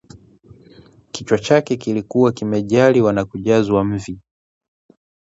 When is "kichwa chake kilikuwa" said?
1.11-2.31